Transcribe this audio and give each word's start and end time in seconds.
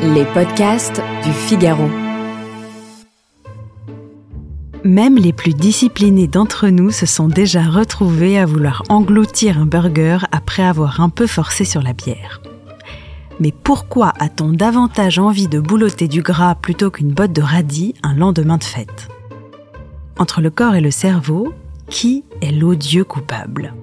Les 0.00 0.24
podcasts 0.26 1.02
du 1.24 1.32
Figaro. 1.32 1.88
Même 4.84 5.16
les 5.16 5.32
plus 5.32 5.54
disciplinés 5.54 6.28
d'entre 6.28 6.68
nous 6.68 6.92
se 6.92 7.04
sont 7.04 7.26
déjà 7.26 7.62
retrouvés 7.62 8.38
à 8.38 8.46
vouloir 8.46 8.84
engloutir 8.90 9.58
un 9.58 9.66
burger 9.66 10.18
après 10.30 10.62
avoir 10.62 11.00
un 11.00 11.08
peu 11.08 11.26
forcé 11.26 11.64
sur 11.64 11.82
la 11.82 11.94
bière. 11.94 12.40
Mais 13.40 13.52
pourquoi 13.52 14.12
a-t-on 14.20 14.50
davantage 14.50 15.18
envie 15.18 15.48
de 15.48 15.58
boulotter 15.58 16.06
du 16.06 16.22
gras 16.22 16.54
plutôt 16.54 16.92
qu'une 16.92 17.12
botte 17.12 17.32
de 17.32 17.42
radis 17.42 17.94
un 18.04 18.14
lendemain 18.14 18.58
de 18.58 18.64
fête? 18.64 19.08
Entre 20.16 20.40
le 20.40 20.50
corps 20.50 20.76
et 20.76 20.80
le 20.80 20.92
cerveau, 20.92 21.52
qui 21.90 22.22
est 22.40 22.52
l'odieux 22.52 23.04
coupable? 23.04 23.74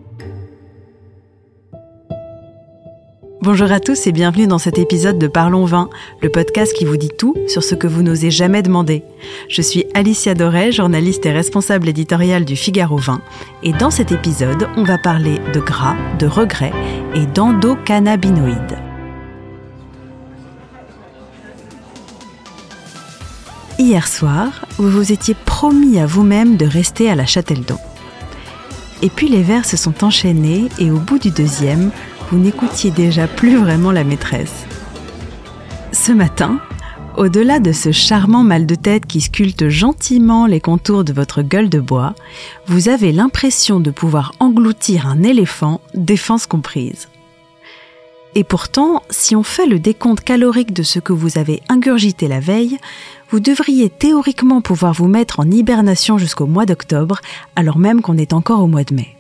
Bonjour 3.46 3.72
à 3.72 3.80
tous 3.80 4.08
et 4.08 4.12
bienvenue 4.12 4.48
dans 4.48 4.58
cet 4.58 4.80
épisode 4.80 5.20
de 5.20 5.28
Parlons 5.28 5.66
Vin, 5.66 5.88
le 6.24 6.32
podcast 6.32 6.74
qui 6.74 6.84
vous 6.84 6.98
dit 6.98 7.12
tout 7.16 7.36
sur 7.48 7.64
ce 7.64 7.76
que 7.76 7.86
vous 7.86 8.02
n'osez 8.02 8.32
jamais 8.32 8.64
demander. 8.64 9.04
Je 9.50 9.62
suis 9.62 9.86
Alicia 9.94 10.34
Doré, 10.34 10.72
journaliste 10.72 11.28
et 11.28 11.32
responsable 11.32 11.88
éditoriale 11.88 12.44
du 12.44 12.56
Figaro 12.56 12.98
Vin, 12.98 13.22
et 13.62 13.72
dans 13.72 13.92
cet 13.92 14.12
épisode, 14.12 14.68
on 14.78 14.84
va 14.84 14.98
parler 14.98 15.40
de 15.54 15.60
gras, 15.60 15.96
de 16.18 16.26
regrets 16.26 16.74
et 17.14 17.28
d'endocannabinoïdes. 17.28 18.80
Hier 23.78 24.08
soir, 24.08 24.66
vous 24.80 24.90
vous 24.90 25.12
étiez 25.12 25.36
promis 25.36 26.00
à 26.00 26.08
vous-même 26.08 26.58
de 26.58 26.66
rester 26.66 27.12
à 27.12 27.16
la 27.16 27.28
Châteldon. 27.28 27.78
Et 29.04 29.10
puis 29.10 29.28
les 29.28 29.44
verres 29.44 29.66
se 29.66 29.78
sont 29.78 30.04
enchaînés 30.04 30.68
et 30.80 30.90
au 30.90 30.98
bout 30.98 31.20
du 31.20 31.30
deuxième, 31.30 31.92
vous 32.32 32.40
n'écoutiez 32.40 32.92
déjà 32.92 33.28
plus 33.28 33.58
vraiment 33.58 33.92
la 33.92 34.04
maîtresse. 34.04 34.66
Ce 35.92 36.12
matin, 36.12 36.60
au-delà 37.18 37.60
de 37.60 37.72
ce 37.72 37.92
charmant 37.92 38.44
mal 38.44 38.66
de 38.66 38.76
tête 38.76 39.06
qui 39.06 39.22
sculpte 39.22 39.70
gentiment 39.70 40.48
les 40.48 40.60
contours 40.60 41.04
de 41.04 41.14
votre 41.14 41.42
gueule 41.42 41.70
de 41.70 41.80
bois, 41.80 42.14
vous 42.68 42.90
avez 42.90 43.12
l'impression 43.12 43.80
de 43.80 43.92
pouvoir 43.92 44.34
engloutir 44.40 45.08
un 45.08 45.24
éléphant, 45.24 45.80
défense 45.94 46.46
comprise. 46.46 47.08
Et 48.38 48.44
pourtant, 48.44 49.02
si 49.10 49.34
on 49.34 49.44
fait 49.44 49.66
le 49.66 49.80
décompte 49.80 50.22
calorique 50.22 50.74
de 50.74 50.84
ce 50.84 51.00
que 51.00 51.14
vous 51.14 51.38
avez 51.38 51.62
ingurgité 51.70 52.28
la 52.28 52.42
veille, 52.42 52.78
vous 53.30 53.40
devriez 53.40 53.90
théoriquement 53.90 54.60
pouvoir 54.60 54.92
vous 54.92 55.08
mettre 55.08 55.40
en 55.40 55.50
hibernation 55.50 56.18
jusqu'au 56.18 56.46
mois 56.46 56.66
d'octobre, 56.66 57.22
alors 57.56 57.78
même 57.78 58.02
qu'on 58.02 58.18
est 58.18 58.34
encore 58.34 58.62
au 58.62 58.68
mois 58.68 58.84
de 58.84 58.94
mai. 58.94 59.16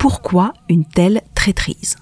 Pourquoi 0.00 0.54
une 0.68 0.84
telle 0.84 1.22
traîtrise 1.38 1.94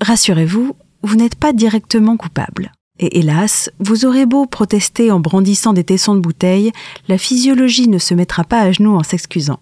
Rassurez-vous, 0.00 0.74
vous 1.02 1.16
n'êtes 1.16 1.34
pas 1.34 1.52
directement 1.52 2.16
coupable. 2.16 2.72
Et 2.98 3.18
hélas, 3.18 3.70
vous 3.80 4.06
aurez 4.06 4.24
beau 4.24 4.46
protester 4.46 5.10
en 5.10 5.20
brandissant 5.20 5.74
des 5.74 5.84
tessons 5.84 6.14
de 6.14 6.20
bouteille, 6.20 6.72
la 7.06 7.18
physiologie 7.18 7.86
ne 7.86 7.98
se 7.98 8.14
mettra 8.14 8.44
pas 8.44 8.60
à 8.60 8.72
genoux 8.72 8.96
en 8.96 9.02
s'excusant. 9.02 9.60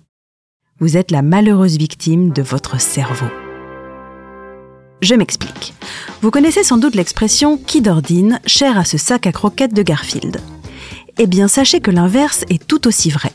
Vous 0.79 0.97
êtes 0.97 1.11
la 1.11 1.23
malheureuse 1.23 1.77
victime 1.77 2.33
de 2.33 2.43
votre 2.43 2.81
cerveau. 2.81 3.27
Je 5.01 5.17
m'explique. 5.17 5.75
Vous 6.21 6.31
connaissez 6.31 6.63
sans 6.63 6.79
doute 6.79 6.95
l'expression 6.95 7.57
qui 7.59 7.81
d'ordine, 7.81 8.39
chère 8.47 8.79
à 8.79 8.85
ce 8.85 8.97
sac 8.97 9.27
à 9.27 9.33
croquettes 9.33 9.75
de 9.75 9.83
Garfield. 9.83 10.41
Eh 11.19 11.27
bien, 11.27 11.49
sachez 11.49 11.81
que 11.81 11.91
l'inverse 11.91 12.45
est 12.49 12.65
tout 12.65 12.87
aussi 12.87 13.11
vrai. 13.11 13.33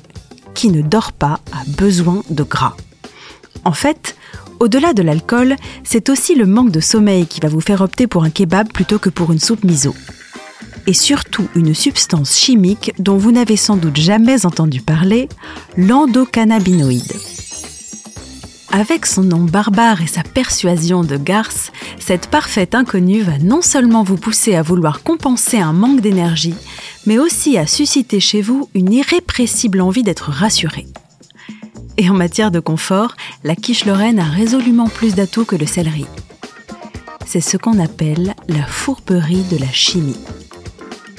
Qui 0.54 0.70
ne 0.70 0.82
dort 0.82 1.12
pas 1.12 1.42
a 1.52 1.66
besoin 1.68 2.24
de 2.30 2.44
gras. 2.44 2.78
En 3.66 3.74
fait, 3.74 4.17
au-delà 4.60 4.94
de 4.94 5.02
l'alcool, 5.02 5.56
c'est 5.84 6.10
aussi 6.10 6.36
le 6.36 6.46
manque 6.46 6.72
de 6.72 6.80
sommeil 6.80 7.28
qui 7.28 7.40
va 7.40 7.50
vous 7.50 7.62
faire 7.62 7.82
opter 7.82 8.08
pour 8.08 8.24
un 8.24 8.30
kebab 8.30 8.72
plutôt 8.72 9.00
que 9.00 9.10
pour 9.10 9.32
une 9.32 9.40
soupe 9.40 9.64
miso. 9.64 9.94
Et 10.86 10.94
surtout 10.94 11.48
une 11.56 11.74
substance 11.74 12.38
chimique 12.38 12.94
dont 13.00 13.18
vous 13.18 13.32
n'avez 13.32 13.58
sans 13.58 13.76
doute 13.76 13.98
jamais 13.98 14.46
entendu 14.46 14.82
parler, 14.82 15.28
l'endocannabinoïde. 15.76 17.14
Avec 18.72 19.06
son 19.06 19.24
nom 19.24 19.44
barbare 19.44 20.02
et 20.02 20.08
sa 20.08 20.24
persuasion 20.24 21.04
de 21.04 21.16
garce, 21.16 21.72
cette 22.00 22.28
parfaite 22.28 22.76
inconnue 22.76 23.22
va 23.22 23.38
non 23.38 23.62
seulement 23.62 24.04
vous 24.04 24.18
pousser 24.18 24.56
à 24.56 24.62
vouloir 24.62 25.04
compenser 25.04 25.58
un 25.58 25.74
manque 25.74 26.02
d'énergie, 26.02 26.56
mais 27.06 27.18
aussi 27.18 27.58
à 27.58 27.66
susciter 27.66 28.20
chez 28.20 28.42
vous 28.42 28.70
une 28.74 28.92
irrépressible 28.92 29.82
envie 29.82 30.04
d'être 30.04 30.30
rassuré. 30.32 30.86
Et 31.98 32.10
en 32.10 32.14
matière 32.14 32.52
de 32.52 32.60
confort, 32.60 33.16
la 33.44 33.56
quiche 33.56 33.86
lorraine 33.86 34.20
a 34.20 34.24
résolument 34.24 34.88
plus 34.88 35.16
d'atouts 35.16 35.46
que 35.46 35.56
le 35.56 35.66
céleri. 35.66 36.06
C'est 37.26 37.42
ce 37.42 37.58
qu'on 37.58 37.80
appelle 37.80 38.36
la 38.48 38.64
fourberie 38.64 39.44
de 39.52 39.58
la 39.58 39.72
chimie. 39.72 40.20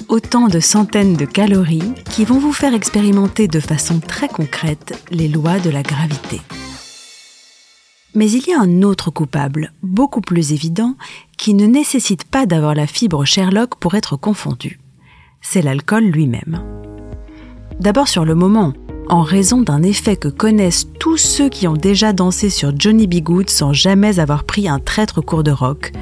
Autant 0.09 0.47
de 0.47 0.61
centaines 0.61 1.17
de 1.17 1.27
calories 1.27 1.93
qui 2.11 2.25
vont 2.25 2.39
vous 2.39 2.53
faire 2.53 2.75
expérimenter 2.75 3.49
de 3.49 3.61
façon 3.61 4.01
très 4.01 4.29
concrète 4.29 4.95
les 5.11 5.29
lois 5.29 5.59
de 5.59 5.69
la 5.69 5.83
gravité. 5.83 6.41
Mais 8.15 8.31
il 8.31 8.49
y 8.49 8.55
a 8.55 8.61
un 8.61 8.83
autre 8.83 9.11
coupable, 9.11 9.73
beaucoup 9.83 10.23
plus 10.23 10.53
évident, 10.53 10.95
qui 11.37 11.55
ne 11.55 11.67
nécessite 11.67 12.25
pas 12.25 12.47
d'avoir 12.47 12.75
la 12.75 12.87
fibre 12.87 13.25
Sherlock 13.25 13.77
pour 13.77 13.97
être 13.97 14.17
confondu. 14.17 14.81
C'est 15.43 15.63
l'alcool 15.63 16.05
lui-même. 16.05 16.63
D'abord 17.81 18.09
sur 18.09 18.25
le 18.25 18.35
moment, 18.35 18.73
en 19.09 19.23
raison 19.23 19.63
d'un 19.63 19.83
effet 19.83 20.17
que 20.17 20.29
connaissent 20.29 20.89
tous 20.99 21.17
ceux 21.17 21.49
qui 21.49 21.67
ont 21.67 21.75
déjà 21.75 22.13
dansé 22.13 22.51
sur 22.51 22.73
Johnny 22.79 23.07
B. 23.07 23.19
Sans 23.47 23.73
jamais 23.73 24.21
avoir 24.21 24.45
pris 24.45 24.69
un 24.69 24.79
traître 24.79 25.21
cours 25.21 25.43
de 25.43 25.51
rock, 25.51 25.93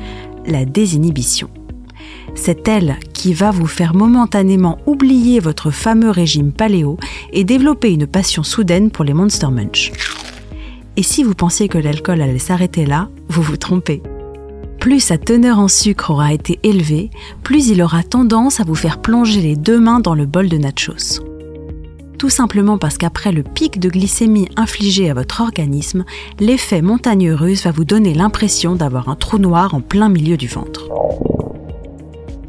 la 0.46 0.64
désinhibition. 0.64 1.48
C'est 2.34 2.68
elle 2.68 2.98
qui 3.14 3.32
va 3.32 3.50
vous 3.50 3.66
faire 3.66 3.94
momentanément 3.94 4.78
oublier 4.86 5.40
votre 5.40 5.70
fameux 5.70 6.10
régime 6.10 6.52
paléo 6.52 6.98
et 7.32 7.44
développer 7.44 7.92
une 7.92 8.06
passion 8.06 8.42
soudaine 8.42 8.90
pour 8.90 9.04
les 9.04 9.14
Monster 9.14 9.48
Munch. 9.48 9.92
Et 10.96 11.02
si 11.02 11.22
vous 11.22 11.34
pensiez 11.34 11.68
que 11.68 11.78
l'alcool 11.78 12.20
allait 12.20 12.38
s'arrêter 12.38 12.86
là, 12.86 13.08
vous 13.28 13.42
vous 13.42 13.56
trompez. 13.56 14.02
Plus 14.80 15.00
sa 15.00 15.18
teneur 15.18 15.58
en 15.58 15.68
sucre 15.68 16.10
aura 16.10 16.32
été 16.32 16.58
élevée, 16.62 17.10
plus 17.42 17.68
il 17.68 17.82
aura 17.82 18.02
tendance 18.02 18.60
à 18.60 18.64
vous 18.64 18.74
faire 18.74 19.00
plonger 19.00 19.40
les 19.40 19.56
deux 19.56 19.80
mains 19.80 20.00
dans 20.00 20.14
le 20.14 20.26
bol 20.26 20.48
de 20.48 20.58
nachos 20.58 21.20
tout 22.18 22.30
simplement 22.30 22.78
parce 22.78 22.98
qu'après 22.98 23.32
le 23.32 23.42
pic 23.42 23.78
de 23.78 23.88
glycémie 23.88 24.48
infligé 24.56 25.10
à 25.10 25.14
votre 25.14 25.40
organisme, 25.40 26.04
l'effet 26.40 26.82
montagne 26.82 27.30
russe 27.32 27.64
va 27.64 27.70
vous 27.70 27.84
donner 27.84 28.14
l'impression 28.14 28.74
d'avoir 28.74 29.08
un 29.08 29.16
trou 29.16 29.38
noir 29.38 29.74
en 29.74 29.80
plein 29.80 30.08
milieu 30.08 30.36
du 30.36 30.48
ventre. 30.48 30.88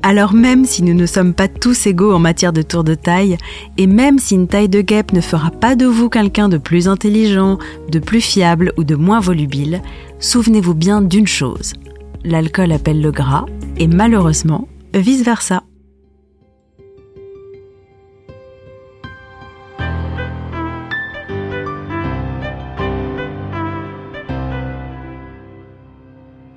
Alors 0.03 0.33
même 0.33 0.63
si 0.63 0.83
nous 0.83 0.93
ne 0.93 1.05
sommes 1.05 1.33
pas 1.33 1.49
tous 1.49 1.85
égaux 1.85 2.13
en 2.13 2.19
matière 2.19 2.53
de 2.53 2.61
tour 2.61 2.85
de 2.85 2.95
taille, 2.95 3.37
et 3.77 3.87
même 3.87 4.19
si 4.19 4.35
une 4.35 4.47
taille 4.47 4.69
de 4.69 4.79
guêpe 4.79 5.11
ne 5.11 5.19
fera 5.19 5.51
pas 5.51 5.75
de 5.75 5.85
vous 5.85 6.07
quelqu'un 6.07 6.47
de 6.47 6.57
plus 6.57 6.87
intelligent, 6.87 7.57
de 7.91 7.99
plus 7.99 8.21
fiable 8.21 8.71
ou 8.77 8.85
de 8.85 8.95
moins 8.95 9.19
volubile, 9.19 9.81
souvenez-vous 10.19 10.75
bien 10.75 11.01
d'une 11.01 11.27
chose. 11.27 11.73
L'alcool 12.23 12.71
appelle 12.71 13.01
le 13.01 13.11
gras, 13.11 13.45
et 13.77 13.87
malheureusement, 13.87 14.67
vice-versa. 14.93 15.63